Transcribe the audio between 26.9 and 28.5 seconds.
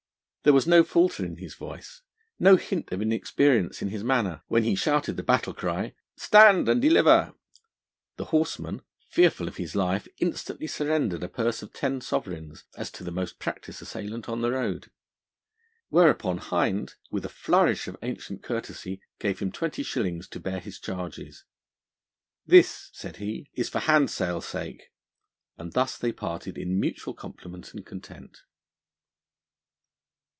compliment and content.